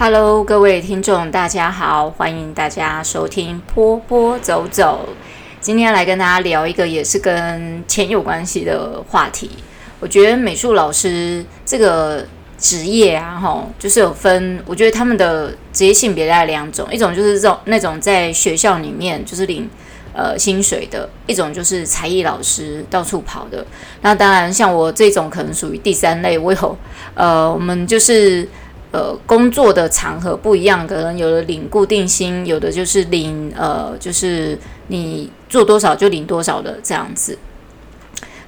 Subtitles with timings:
[0.00, 5.08] Hello，各位听众，大家好，欢迎大家收听波波走走。
[5.60, 9.50] 今天来跟大家聊一个也是跟钱有关系的话题。
[9.98, 12.24] 我觉得美术老师这个
[12.56, 19.68] 职业啊，哈，就是有分，我觉得他们的职业性别大概两种，一种就是这种那种在学校里面就是领
[20.12, 23.66] 呃薪水的，一种就是才艺老师到处跑的。
[24.02, 26.78] 那当然，像我这种可能属于第三类，我有
[27.14, 28.48] 呃，我们就是。
[28.90, 37.38] 呃，工作的场合不一样，可能有的领固定薪，有的就是领呃，就是你做多少就领多少的这样子。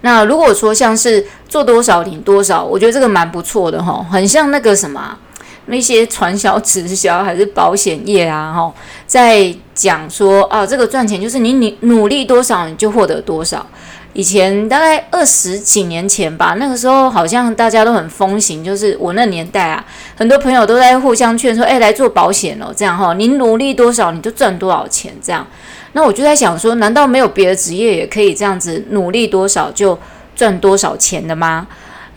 [0.01, 5.19] 那如果说像是做多少领多少，我觉得这个蛮不错的哈，很像那个什么
[5.66, 8.73] 那些传销直销还是保险业啊哈，
[9.07, 13.66] 在讲说啊，这个赚钱就是你你努力多少你就获得多少。
[14.13, 19.85] 以前大概二十几年前吧，那个时候好像大家都很风行，就是我那年代啊，
[20.17, 25.47] 很多朋友都在互相劝说，哎，来做保险哦，这样哈，你努力多少你就赚多少钱，这样。
[25.93, 29.97] 那我就在想说，难道没有别的职业也可以这样子努力多少就
[30.35, 31.67] 赚多少钱的吗？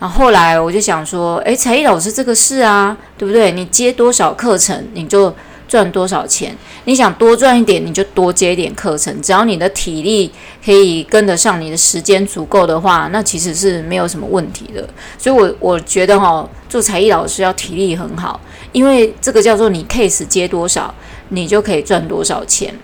[0.00, 3.52] 然后后来我就想说，哎，才艺老师这个事啊，对不对？
[3.52, 5.32] 你接多少课程你就。
[5.66, 6.56] 赚多少钱？
[6.84, 9.20] 你想多赚一点，你就多接一点课程。
[9.22, 10.30] 只要你的体力
[10.64, 14.88] 可以跟得上，你的时间足够的话，那其实是没有什么问题的。
[15.18, 18.40] 所以我，我我觉得哈，做才艺老师要体力很好，
[18.72, 20.94] 因为这个叫做你 case 接多少，
[21.30, 22.74] 你就可以赚多少钱。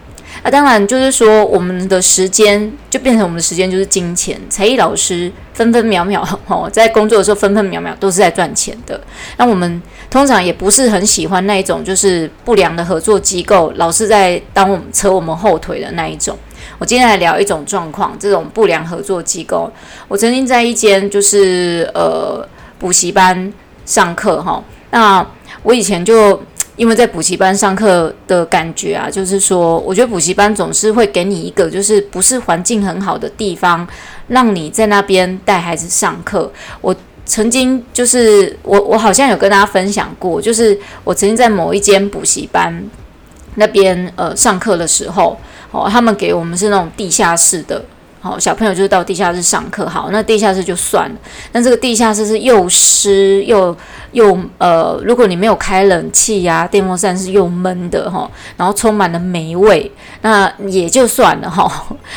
[0.42, 4.40] 啊，当然就是说，我们的时间就变成我们的时间就是金钱。
[4.48, 8.98] 才艺老师分分秒秒哦， 在工作的时候分分秒秒都是在赚钱的。
[9.36, 16.38] 那我们通常也不是很喜欢那一种就是不良的合作机构，老是在当我们扯我们后腿的那一种。
[16.78, 19.70] 我今天来聊一种状况，这种不良合作机构。
[20.08, 22.42] 我曾经在一间就是呃
[22.78, 23.52] 补习班
[23.84, 25.26] 上课哈，那
[25.62, 26.42] 我以前就。
[26.80, 33.86] 因为在补习班上课的感觉啊，就是说，我觉得补习班总是会给你一个就是不是环境很好的地方，
[34.28, 36.50] 让你在那边带孩子上课。
[36.80, 36.96] 我
[37.26, 42.82] 曾经就是我我好像有跟大家分享过，就是我曾经在某一间补习班
[43.56, 45.38] 那边呃上课的时候，
[45.72, 47.84] 哦，他们给我们是那种地下室的。
[48.22, 49.88] 好，小朋友就是到地下室上课。
[49.88, 51.16] 好，那地下室就算了。
[51.52, 53.74] 那这个地下室是又湿又
[54.12, 61.70] 又呃，如果你没有开冷气呀、电风扇是又闷的哈，然后充满了霉味，那也就算了哈。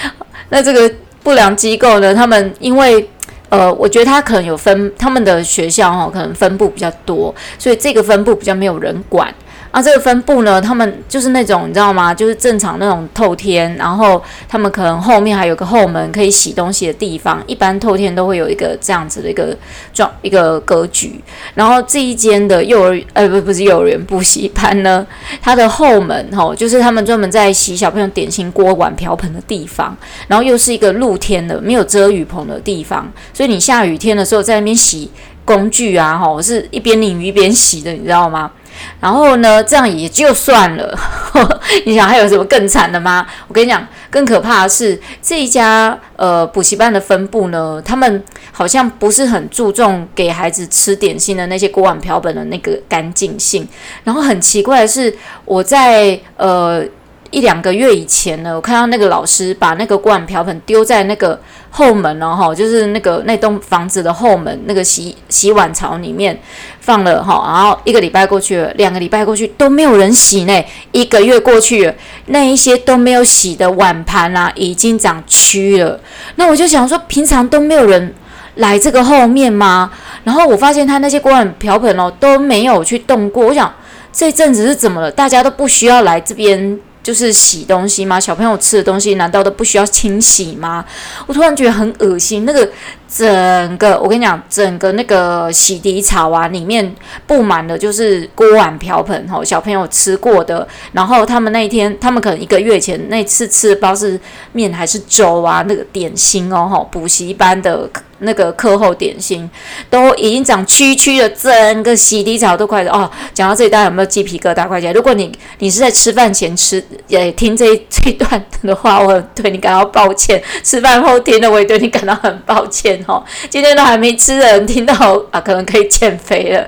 [0.50, 0.94] 那这个
[1.24, 3.10] 不良机构呢，他们因为
[3.48, 9.34] 呃，我觉得他可能有分他们的学校哈，可能分布比较多，所以这个分布比较没有人管。
[9.74, 12.14] 啊，这个分布呢，他们就是那种你知道吗？
[12.14, 17.44] 就是正常那种透天，然后他们可能后面还有个后门可以洗东西的地方。
[17.48, 19.58] 一般透天都会有一个这样子的一个
[19.92, 21.20] 状一个格局。
[21.56, 25.04] 然后这一间的幼儿呃不不是幼儿园补习班呢，
[25.42, 29.98] 它的后门吼、就是他们专门在洗小朋友点心锅碗瓢盆的地方。
[30.28, 35.10] 然后又是一个露天的，没有遮雨棚的地方，所以你下雨天的时候在那边洗
[35.44, 38.52] 工具啊，吼，是一边淋雨一边洗的，你知道吗？
[39.00, 40.98] 然后呢，这样也就算了。
[41.86, 43.26] 你想还有什么更惨的吗？
[43.48, 53.68] 我跟你讲，更可怕的是这一家呃补习班的分部呢，他们好像不是很注重给孩子吃点心的那些锅碗瓢盆的那个干净性。
[54.04, 56.84] 然后很奇怪的是，我在呃。
[57.34, 61.40] 一两个月以前呢，我看到那个老师把那个锅碗瓢盆丢在那个
[61.72, 66.40] 后门了哈，就是那个那栋房子的后门那个洗洗碗槽里面
[66.80, 71.96] 放了哈，然后一个礼拜过去了，两个礼拜过去都没有人洗呢，一个月过去了，
[72.28, 76.00] 那一些都没有洗的碗盘啊，已经长蛆了。
[76.36, 78.14] 那我就想说，平常都没有人
[78.58, 79.92] 来这个后面吗？
[80.24, 83.48] 然后我发现他那些锅碗瓢盆哦都没有去动过。
[83.48, 83.74] 我想
[84.12, 85.12] 这阵子是怎么了？
[85.12, 86.80] 大家都不需要来这边。
[87.04, 88.18] 就是洗东西吗？
[88.18, 90.84] 小朋友吃的东西难道都不需要清洗吗？
[91.28, 92.46] 我突然觉得很恶心。
[92.46, 92.68] 那个
[93.16, 96.96] 整个，我跟你讲，整个那个洗涤槽啊，里面
[97.28, 100.68] 布满了就是锅碗瓢盆，吼，小朋友吃过的。
[100.94, 104.20] 然后他们那一天，他们可能一个月前那次吃的不知道是
[104.52, 107.88] 面还是粥啊，那个点心哦，吼，补习班的。
[108.26, 109.50] 那个课后点心
[109.90, 113.10] 都已经长蛆蛆了，整个洗涤槽都快哦。
[113.34, 114.66] 讲到这里，大家有没有鸡皮疙瘩？
[114.66, 114.94] 快起来！
[114.94, 115.30] 如果你
[115.60, 120.42] 你是在吃饭前吃，也听这这段的话，我 对你感到抱歉。
[120.64, 123.24] 吃饭后听的，我也对你感到很抱歉哦。
[123.50, 124.94] 今天都还没吃的人听到
[125.32, 126.68] 啊，可能可以减肥了。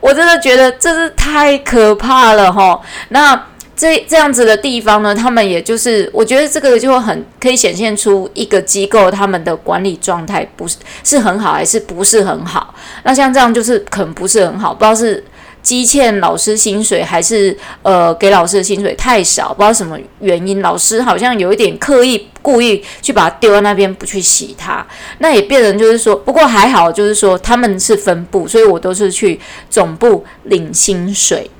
[0.00, 2.80] 我真的觉得这是太可怕了哈、哦。
[3.08, 3.46] 那。
[3.78, 12.74] 这这样子的地方呢，他们也就是，我觉得这个就很可以显现出一个机构他们的管理状态不是是很好，还是不是很好。
[13.02, 15.22] 那像这样就是可能不是很好，不知道是
[15.66, 24.86] 积欠老师薪水，还是呃给老师的薪水太少，不知道什么原因，老师好像有一点刻意故意去把它丢在那边，不去洗它，
[25.18, 31.50] 那也变成就是说，不过还好，就是说他们是分部，所以我都是去总部领薪水。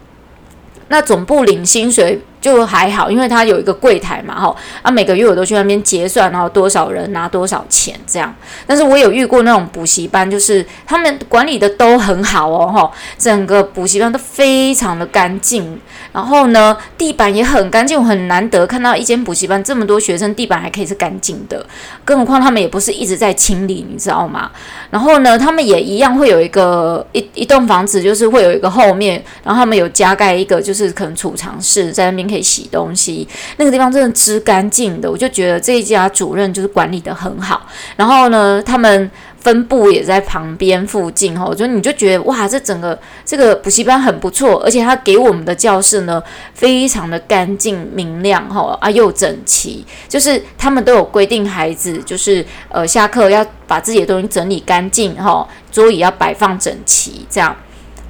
[0.86, 8.32] 那总部领薪水就还好，因为他有一个柜台嘛，哈，啊，每个月我都去那边结算，然后多少人拿多少钱这样。
[8.68, 12.88] 但是我有遇过那种补习班，就是他们管理的都很好哦，哈，
[13.18, 15.76] 整个补习班都非常的干净，
[16.12, 21.66] 然后呢，地板也很干净，我很难得看到一间补习班这么多学生，地板还可以是干净的，
[22.04, 24.52] 更何况他们也不是一直在清理，你知道吗？
[24.90, 33.28] 然后呢，他们也一样会有一个一一栋房子，就是会有一个后面，然后他们有加盖一个，就是可能储藏室，在那边可以洗东西。
[33.58, 37.66] 那个地方真的之干净的，我就觉得这一家主任就是管理的很好。
[37.94, 39.10] 然后呢，他们。
[39.46, 46.20] 分部也在旁边附近哈，所以你就觉得哇，这整个这个补习班很不错，而且他给我们的教室呢，
[46.52, 57.54] 非常的干净明亮哈啊又整齐，就是他们都有规定孩子就是呃下课要把自己的东西整理干净哈，桌椅要摆放整齐这样，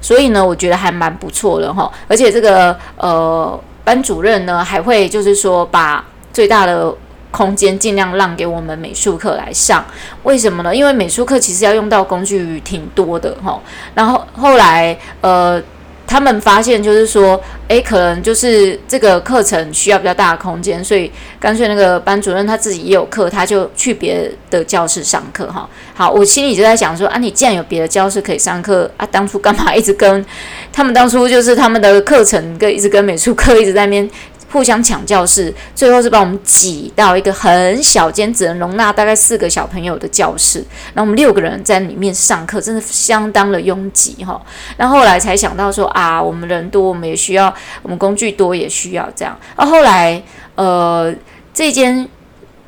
[0.01, 6.03] 所以呢，我觉得还蛮不错的哈，而且这个呃班主任呢还会就是说把
[6.33, 6.91] 最大的。
[7.29, 9.85] 空间尽量让给我们美术课来上，
[10.23, 10.75] 为什么呢？
[10.75, 13.61] 因为美术课其实要用到工具挺多的哈。
[13.93, 15.61] 然后后来呃，
[16.07, 25.69] 他们发现就是说，诶，可能就是这个课程需要比较大的空间，所以干脆那个班主任他自己也有课，他就去别的教室上课哈。
[25.93, 30.25] 好，我心里就在想说啊，你既然有别的教室可以上课啊，当初干嘛一直跟
[30.71, 30.93] 他们？
[30.93, 34.09] 当初就是他们的课程跟一直跟美术课一直在那边。
[34.51, 40.59] 互相抢教室，最后是把我们挤到一个很小间，只能容纳大概四个小朋友的教室。
[40.93, 44.41] 然后我们六个人在里面上课，真的相当的拥挤哈。
[44.77, 49.37] 然后来才想到说啊，我们人多，我们也需要，我们工具多也需要这样。
[49.55, 50.21] 啊，后来
[50.55, 51.13] 呃，
[51.53, 52.07] 这间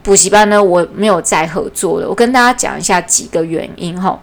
[0.03, 2.09] 补习班呢，我没有再合作了。
[2.09, 4.19] 我跟大家讲一下几个原因哈。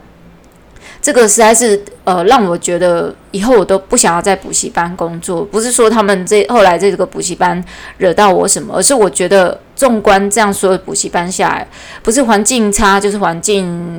[1.07, 5.41] 这个实在是呃，让我觉得以后我都不想要在补习班工作。
[5.45, 7.63] 不是说他们这后来这个补习班
[7.97, 11.65] 惹到我什么，而是我觉得纵观这样所有补习班下来，
[12.03, 13.89] 不是环境差，就是环境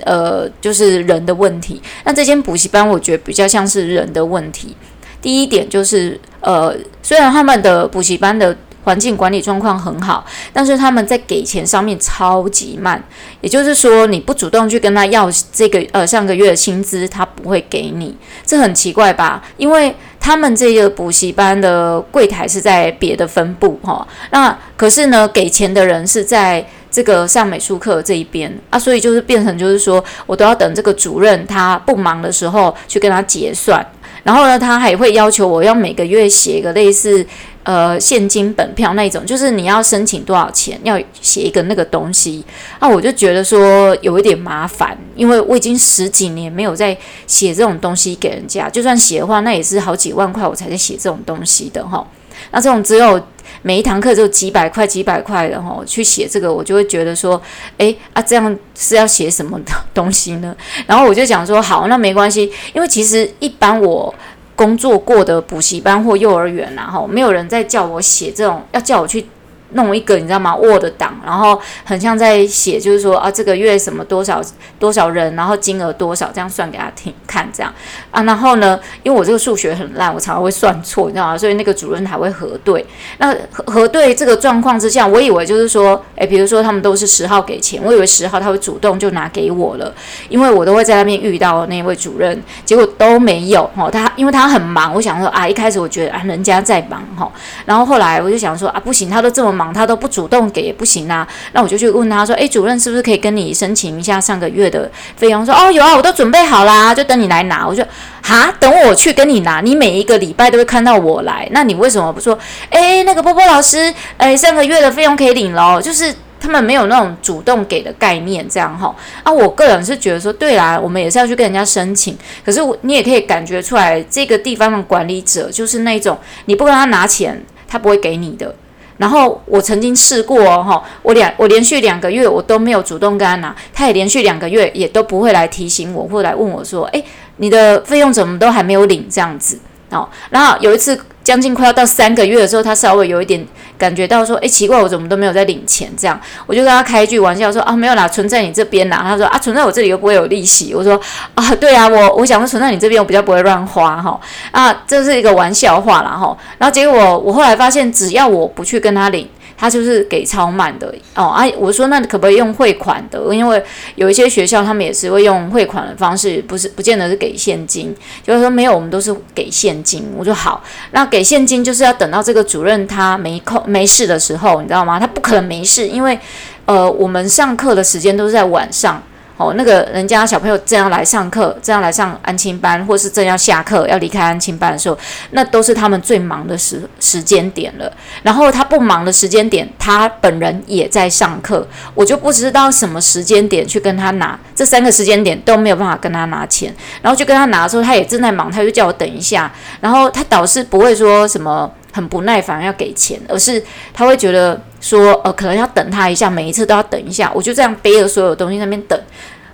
[0.00, 1.80] 呃，就是人的问题。
[2.02, 4.74] 那这间补习班我觉得比较像是人的问题。
[5.22, 8.56] 第一点就是呃，虽然他们的补习班的。
[8.86, 13.02] 环境管理状况很好，但是他们在给钱上面超级慢。
[13.40, 19.42] 也就是说，你不主动去跟他要这个呃上个月的薪资，他不会给你，这很奇怪吧？
[19.56, 33.84] 因为他们这个补习班的柜台是在别的分部哈，那可是呢，给钱的人是在这个上美术课这一边啊，所以就是变成就是说我都要等这个主任他不忙的时候去跟他结算，
[34.22, 37.26] 然后呢，他还会要求我要每个月写一个类似。
[37.66, 42.44] 呃，现金本票那种，就是你要申请多少钱，要写一个那个东西。
[42.78, 46.96] 那我就觉得说有一点麻烦，因为我已经十几年没有在
[47.26, 52.06] 写这种东西给人家，就算写的话，那也是好几万块我才在写这种东西的哈。
[52.52, 53.20] 那这种只有
[53.62, 57.42] 每一堂课就几百块、几百块的哈，去写这个，我就会觉得说，
[57.78, 59.60] 诶啊，这样是要写什么
[59.92, 60.56] 东西呢？
[60.86, 64.14] 然后我就想说，好，那没关系，因为其实一般我。
[64.56, 69.24] 工作过的补习班或幼儿园，然后没有人在叫我写这种，要叫我去。
[69.72, 74.40] 弄一个你知道吗？Word 档，然后很像在写，就是说啊，这个月什么多少
[74.78, 77.72] 多少人，然后金额多少，这样算给他听看这样
[78.10, 78.22] 啊。
[78.22, 81.38] 然后呢，因为我这个数学很烂，我常常会算错，你知道吗？
[81.38, 82.84] 所以那个主任还会核对。
[83.18, 89.92] 那核对这个状况之下，我以为就是说，诶，比如说他们都是十号给钱，我以为十号他会主动就拿给我了，
[90.28, 93.90] 因为我都会在那边遇到那位主任，结果都没有哈。
[93.90, 97.30] 他因为他很忙，我想说啊，一开始我觉得啊，人家在忙哈，
[97.64, 99.72] 然后后来我就想说啊，不行，他都这么忙。
[99.72, 107.84] 他都不主动给也不行啊，那我就去问他说：“诶，主任是不是可以跟你申请一下上个月的费用？”说：“哦，有啊，我都准备好啦，就等你来拿。”我说
[108.22, 112.38] ：“哈，等我去跟你拿，你每一个礼拜都会看到我来，那你为什么不说？
[112.70, 115.80] 诶，那个波波老师，诶，上个月的费用可以领咯。
[115.82, 118.94] 就是他们没有那种主动给的概念，这样哈。
[119.22, 128.54] 啊，我个人是觉得说，对啦，我们也是要去跟人家申请，可是你也可以感觉出来，这个地方的管理者就是那种你不跟他拿钱，他不会给你的。”
[128.98, 137.04] 然后我曾经试过哦，我两我连续两个月我都没有主动跟他拿，他也连续两个月也都不会来提醒我或来问我说，诶，
[137.36, 139.58] 你的费用怎么都还没有领这样子
[139.90, 140.08] 哦。
[140.30, 143.44] 然后有一次将近快要到三个月的时候，他稍微有一点
[143.76, 145.92] 感觉到说，哎，奇怪，我怎么都没有在领钱？
[145.98, 149.00] 这样，我就跟他开一句玩笑说，啊，没有啦，存在你这边啦。
[149.02, 150.72] 他说，啊，存在我这里又不会有利息。
[150.72, 151.00] 我说，
[151.34, 154.20] 啊，对啊，我我想说存在你这边，我比较不会乱花哈。
[154.52, 156.36] 啊，这是一个玩笑话啦哈。
[156.58, 159.28] 然后结果我后来发现，只要我不去跟他领。
[159.56, 161.44] 他就是给超慢的哦啊！
[161.56, 163.18] 我说那可不可以用汇款的？
[163.34, 163.62] 因为
[163.94, 167.94] 有一些学校他们也是会用汇款的方式，不是不见得是给现金。
[168.22, 170.12] 就是说没有，我们都是给现金。
[170.16, 175.00] 我说好，那给现金就是要等到这个主任他没空没事的时候，你知道吗？
[175.00, 176.18] 他不可能没事，因为
[176.66, 179.02] 呃我们上课的时间都是在晚上。
[179.36, 184.98] 哦，那个人家小朋友正要来上课，正要来上安亲班，或是正要下课要离开安亲班的时候，
[185.32, 187.92] 那都是他们最忙的时时间点了。
[188.22, 196.74] 然后他不忙的时间点，他本人也在上课，我就不知道什么时间点去跟他拿，这三个时间点都没有办法跟他拿钱。
[197.02, 199.52] 然后就跟他拿的时候，他也正在忙，他就叫我等一下。
[199.80, 201.70] 然后他导师不会说什么。
[201.96, 203.62] 很不耐烦要给钱，而是
[203.94, 207.32] 他会觉得说，呃，可能要等他一下，每一次都要等一下。
[207.34, 209.00] 我就这样背着所有东西那边等，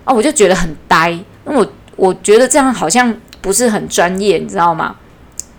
[0.04, 4.96] 啊，我就觉得很呆，那我我觉得这样好像不是很专业，你知道吗？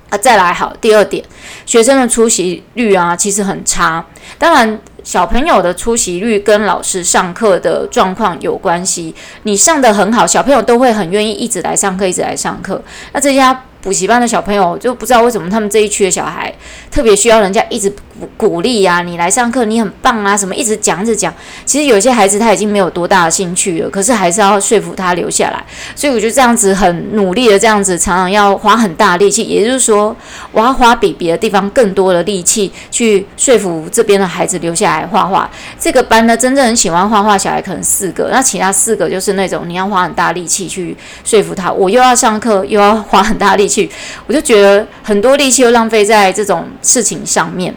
[0.09, 1.23] 啊，再来好，第二点，
[1.65, 4.05] 学生的出席率啊，其实很差。
[4.37, 9.15] 当然，小朋友的出席率跟老师上课的状况有关系。
[9.43, 12.83] 你上得很好，小朋友都会很愿意一直来上课，一直来上课。
[13.13, 13.63] 那这家。
[13.83, 16.51] 补习班的小朋友就不知道为什么他们这一区的小孩
[16.89, 21.33] 特别需要人家一直鼓鼓励呀，你来上课你很棒啊，什么一直讲一直讲。
[21.65, 25.61] 其实有些孩子他已经没有多大的兴趣了，可是还是要说服他留下来。
[25.95, 29.43] 所以我觉得这样子很努力的这样子，常常要花很大力气。
[29.43, 30.15] 也就是说，
[30.53, 35.49] 我要花比别的地方更多的力气去说服这边的孩子留下来画画。
[35.77, 41.69] 这个班呢，真正很喜欢画画小孩可能四个，那其他四个就是那种你要花很大力气去说服他。
[41.69, 43.72] 我又要上课，又要花很大力气。
[43.73, 43.89] 去，
[44.27, 47.73] 我就觉得很多力气又浪费在这种事情上面。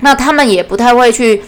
[0.00, 1.42] 那他们也不太会去，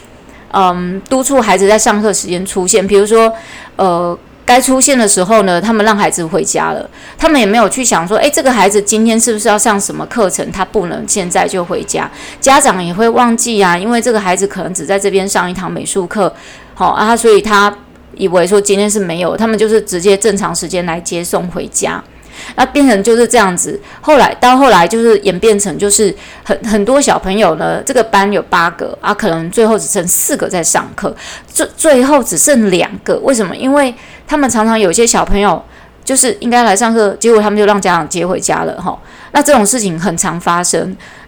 [0.52, 2.86] 嗯，督促孩子在上课时间出现。
[2.86, 3.32] 比如说，
[3.74, 6.88] 呃，该出现的时候呢，他们让孩子回家了。
[7.18, 10.52] 他们也没有去想说，诶，这个孩子今天是不是要上什么课程？
[10.52, 12.08] 他不能现在就回家。
[12.40, 16.32] 家长也会忘记啊，因为这个孩子可能只在这边上一堂美术课，
[16.74, 17.76] 好啊，所以他
[18.14, 22.00] 以为说今天是没有，他们就是直接正常时间来接送回家。
[22.56, 31.14] 那变成就是这样子，后来到后来就是演变成就是很很多小朋友呢，这个班有八个啊，可能最后只剩四个在上课，
[31.46, 33.56] 最最后只剩两个，为什么？
[33.56, 33.94] 因为
[34.26, 35.62] 他们常常有些小朋友
[36.04, 38.98] 就是应该来上课，结果他们就让家长接回家了哈。
[39.32, 40.80] 那这种事情很常发生，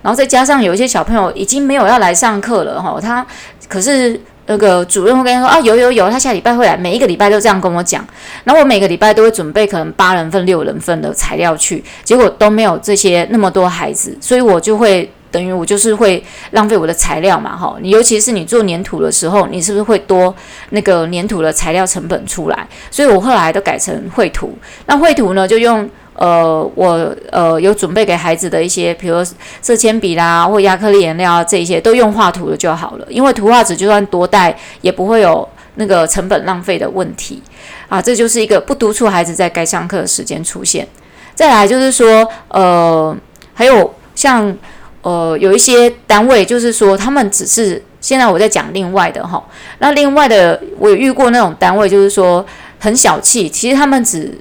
[0.02, 3.26] 然后再加上有一些小朋友已经没有要来上课了哈，他
[3.68, 4.20] 可是。
[4.46, 8.06] 那个主任会跟他说啊，有有有，他下礼拜会来，每一个礼拜都这样跟我讲。
[8.44, 16.22] 然后我每个礼拜都会准备可能八人份、六人份的材料去，结果都没有这些那么多孩子，所以我就会等于我就是会
[16.52, 17.76] 浪费我的材料嘛，哈。
[17.80, 20.34] 你尤其是你做黏土的时候，你是不是会多
[20.70, 22.66] 那个黏土的材料成本出来？
[22.90, 24.56] 所以我后来都改成绘图。
[24.86, 25.88] 那绘图呢，就用。
[26.18, 29.22] 呃，我呃有准备给孩子的一些，比如
[29.60, 33.06] 色铅笔啦，或亚克力颜料啊，这些都用画图的就好了。
[33.10, 37.42] 因为图画纸就算多带，也不会有那个成本浪费的问题
[37.88, 38.00] 啊。
[38.00, 40.88] 这就是一个不督促孩子在该上课的时间出现。
[41.34, 43.14] 再来就是说，呃，
[43.52, 44.56] 还有像
[45.02, 49.44] 呃有一些单位，就是说他们只是现在我在讲另外的哈。
[49.80, 52.46] 那另外的我有遇过那种单位，就是说
[52.78, 54.40] 很小气，其实他们只。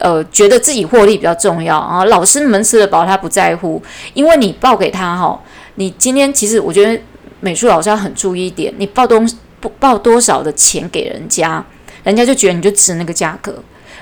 [0.00, 3.80] 呃，觉得自己获利比较重要啊，老师们吃得饱，他不在乎，
[4.14, 5.40] 因为你报给他哈，
[5.76, 7.00] 你今天其实我觉得
[7.40, 9.30] 美术老师要很注意一点，你报东
[9.60, 11.64] 不报多少的钱给人家，
[12.02, 13.54] 人家就觉得你就值那个价格。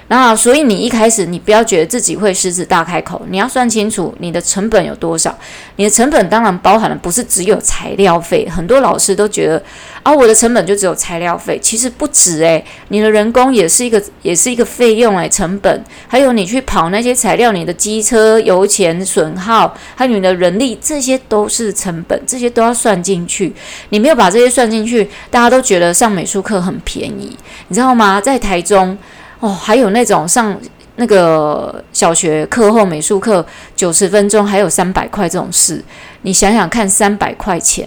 [0.09, 5.37] 然后，所以你一开始你不要觉得自己会狮子大开口，你要算清楚你的成本有多少。
[5.77, 9.62] 你的成本当然包含了不是只有材料费，很多老师都觉得
[10.03, 23.53] 啊，我的成本就只有材料费，其实不止诶，你的人工也是一个也是一个费用诶，成本还有你去跑那些材料，你的机车油钱损耗，还有你的人力，这些都是成本，这些都要算进去。
[23.91, 27.37] 你没有把这些算进去，大家都觉得上美术课很便宜，
[27.69, 28.19] 你知道吗？
[28.19, 28.97] 在台中。
[29.40, 30.59] 哦，还有那种上
[30.97, 33.45] 那个小学课后美术课
[33.76, 35.83] 九十分钟，还有三百块这种事，
[36.23, 37.87] 你想想看，三百块钱，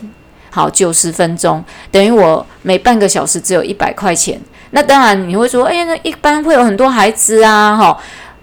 [0.50, 4.40] 好，九十分钟等于我每半个小时只有一百块钱。
[4.72, 7.98] 那当然你会说，哎呀，那一般会有很多孩子啊，哈，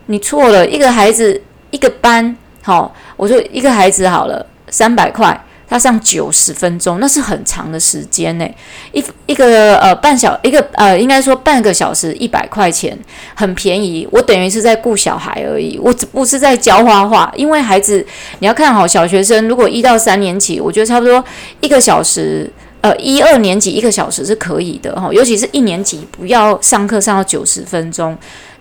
[0.06, 8.48] 你错了，一个孩子一个班，好，我说一个孩子好了，三百块他上九十分钟，那是很长的时间呢。
[8.92, 12.98] 一一个呃半小一个呃，应该说半个小时一百块钱，
[13.34, 14.08] 很便宜。
[14.10, 17.30] 我等于是在顾小孩而已，我只不是在教画画。
[17.36, 18.04] 因为孩子
[18.38, 21.22] 你要看好小学生，如果一到三年级，我觉得差不多
[21.60, 28.16] 一个小时，呃一二年级一个小时是可以的哈，尤其是一年级不要上课上到九十分钟。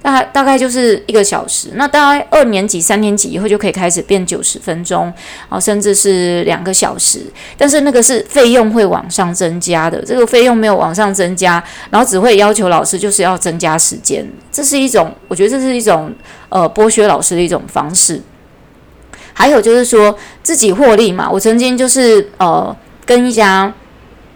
[0.08, 5.14] 大大概就是一个小时，那大概二年级、三年级以后就可以开始变九十分钟，
[5.50, 7.24] 啊，甚至是两个小时。
[7.58, 16.10] 但是那个是费用会往上增加的，这个费用没有往上增加，然后只会要求老师就是要增加时间，这是一种，我觉得这是一种
[16.48, 18.22] 呃剥削老师的一种方式。
[19.34, 22.74] 还有就是说自己获利嘛，我曾经就是呃
[23.06, 23.74] 跟一家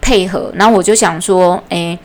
[0.02, 1.98] 配合，然后我就想说，诶。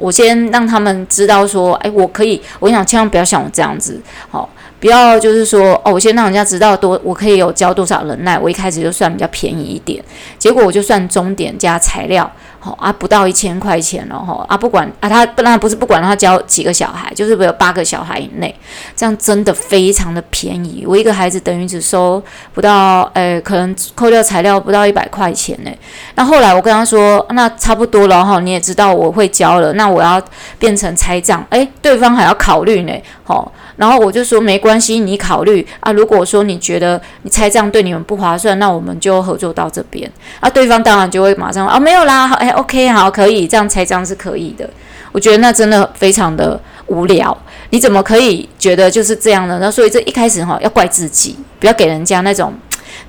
[0.00, 4.48] 我先让他们知道说，哎，我可以，我想千万不要像我这样子，好，
[4.80, 10.02] 不要就是说，哦，我先让人家知道多，我可以有交多少人耐，我一开始就算比较便宜一点，
[10.38, 12.30] 结果我就算终点加材料。
[12.62, 18.54] 好啊，不到一千块钱了哈啊，不管啊，他那不是不管他教几个小孩，就是有八个小孩以内，
[18.94, 20.84] 这样真的非常的便宜。
[20.86, 25.70] 我一个孩子等于只收不到，诶、可能扣掉材料不到一百块钱呢。
[26.16, 30.22] 那后来我跟他说，那差不多了哈，你也知道我会教了，那我要
[30.58, 32.92] 变成拆账，诶、欸，对方还要考虑呢，
[33.30, 33.52] 好。
[33.76, 35.92] 然后我就说没关系，你考虑啊。
[35.92, 40.10] 如果说你觉得你拆账对你们不划算，那我们就合作到这边
[40.40, 40.50] 啊。
[40.50, 44.68] 对方当然就会马上啊，没有啦，好哎，OK，好，可以这样拆账是可以的。
[45.12, 47.36] 我觉得那真的非常的无聊，
[47.70, 49.58] 你怎么可以觉得就是这样呢？
[49.60, 52.52] 那所以这一开始哈要怪自己，不要给人家那种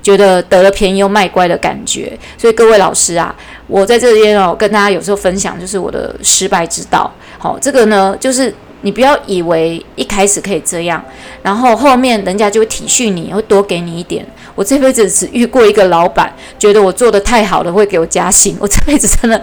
[0.02, 2.18] 觉得得了便宜又卖乖的感觉。
[2.38, 3.34] 所以各位老师啊，
[3.66, 7.10] 我在这边哦跟大家有时候分享就是我的失败之道。
[7.38, 8.54] 好，这个呢就是。
[8.82, 11.02] 你不要以为一开始可以这样，
[11.42, 14.24] 然后后面人家就会体恤你，会多给你一点。
[14.54, 18.54] 我这辈子只遇过一个老板，觉得我做得太好了会给我加薪。
[18.60, 19.40] 我这辈子真的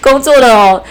[0.00, 0.82] 工作了，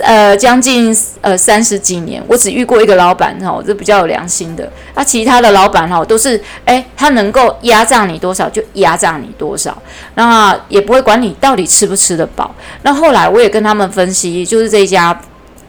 [0.00, 4.68] 呃，将近呃三十几年，我只遇过一个老板哈，我是比较有良心的。
[4.94, 9.80] 那其他的老板哈，都是诶，他能够压榨你多少就压榨你多少，
[10.16, 12.52] 那也不会管你到底吃不吃得饱。
[12.82, 15.16] 那后来我也跟他们分析，就是这家。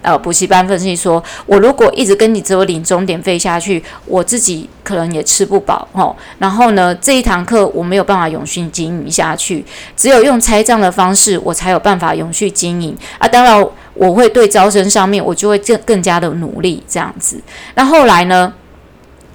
[0.03, 6.15] 呃，补习班分析说，我如果一直跟你只有领终点费下去，我自己可能也吃不饱哦。
[6.37, 9.65] 然后呢，这一堂课我没有办法永续经营下去，
[9.97, 13.27] 只有用拆账的方式，我才有办法永续经营啊。
[13.27, 17.41] 当然，我会对招生上面，我就会更更加的努力这样子。
[17.75, 18.53] 那后来呢，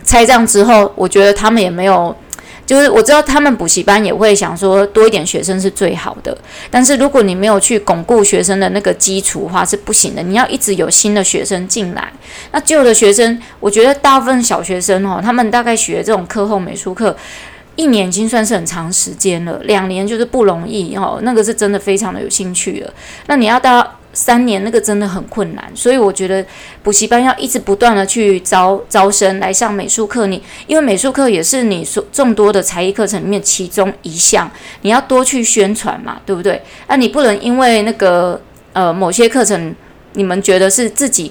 [0.04, 2.14] 拆账之后，我觉得他们也没有。
[2.68, 6.36] 就是我知道他们补习班也会想说多一点学生是最好的，
[6.70, 10.22] 但是如果你没有去巩固学生的那个基础的话是不行的。
[10.22, 12.12] 你要一直有新的学生进来，
[12.52, 17.16] 那旧的学生，我觉得大部分小学生哦，他们大概学这种课后美术课，
[17.76, 22.92] 一年已经算是很长时间了，两年就是不容易哦，那个是真的非常的有兴趣了。
[23.28, 23.94] 那你要到。
[24.18, 26.44] 三年那个真的很困难，所以我觉得
[26.82, 30.26] 补习班要一直不断的去招招生来上美术课。
[30.26, 34.50] 你因为美术课也是你所众多的才艺课程里面其中一项，
[34.82, 36.60] 你要多去宣传嘛，对不对？
[36.88, 38.40] 那你不能因为那个
[38.72, 39.72] 呃某些课程，
[40.14, 41.30] 你们觉得是自己。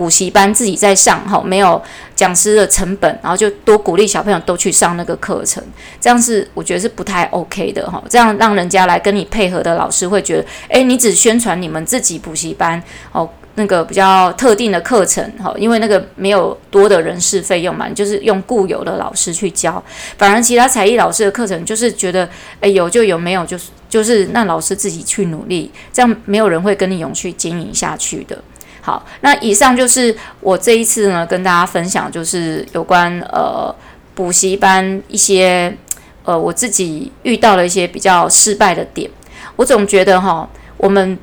[0.00, 1.78] 补习班自己在上哈，没有
[2.16, 5.62] 讲师的成本，然后就多鼓励小朋友都去上那个课程，
[6.00, 8.02] 这样是我觉得是不太 OK 的哈。
[8.08, 12.82] 这样让人家来跟你配合的老师会觉得，诶，你只宣传你们自己补习班
[13.12, 19.84] 哦，那个比较特定的课程哈，因为那个没有多的人事费用嘛，你就是用固有的老师去教，
[20.16, 22.26] 反而其他才艺老师的课程就是觉得，
[22.60, 28.42] 诶，有就有，没有就是就是让老师自己去努力，这样没有人会跟你永续经营下去的。
[28.82, 33.74] 好，那以上就是我这一次呢跟大家分享，就是有关呃
[34.14, 35.76] 补习班一些
[36.24, 39.10] 呃我自己遇到了一些比较失败的点。
[39.56, 41.18] 我总觉得哈，我们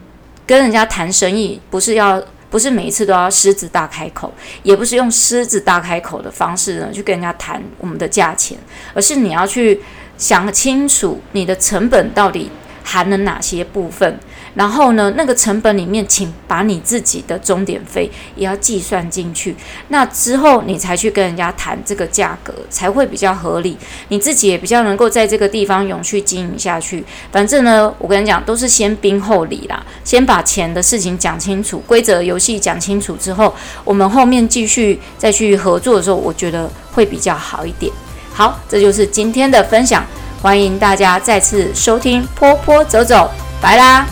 [0.46, 8.58] 跟人家谈生意，不是要不是每一次都要狮子大开口，也不是用狮子大开口的方式呢去跟人家谈我们的价钱，
[8.94, 9.82] 而是你要去
[10.18, 12.52] 想清楚你的成本到底
[12.84, 14.20] 含了哪些部分。
[14.58, 19.56] 然后呢，那个成本里面，请把你自己的钟点费也要计算进去。
[19.90, 23.78] 那之后你才去跟人家谈这个价格，才会比较合理。
[24.08, 27.06] 你自己也比较能够在这个地方永续经营下去。
[27.32, 37.94] 反正呢，我跟你讲，都是先兵后礼啦，先把钱的事情讲清楚，规则游戏讲清楚之后，我们后面继续再去合作的时候，我觉得会比较好一点。
[38.34, 40.04] 好，这就是今天的分享，
[40.42, 43.30] 欢迎大家再次收听坡坡走走，
[43.62, 44.08] 拜啦。